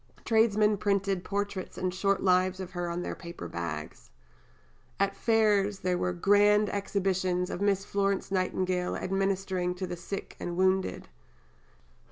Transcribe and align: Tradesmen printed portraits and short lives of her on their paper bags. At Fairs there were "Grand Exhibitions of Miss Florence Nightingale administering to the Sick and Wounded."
Tradesmen 0.25 0.77
printed 0.77 1.23
portraits 1.23 1.77
and 1.77 1.93
short 1.93 2.23
lives 2.23 2.59
of 2.59 2.71
her 2.71 2.89
on 2.89 3.03
their 3.03 3.13
paper 3.13 3.47
bags. 3.47 4.09
At 4.99 5.15
Fairs 5.15 5.81
there 5.81 5.95
were 5.95 6.11
"Grand 6.11 6.69
Exhibitions 6.71 7.51
of 7.51 7.61
Miss 7.61 7.85
Florence 7.85 8.31
Nightingale 8.31 8.95
administering 8.95 9.75
to 9.75 9.85
the 9.85 9.95
Sick 9.95 10.35
and 10.39 10.57
Wounded." 10.57 11.07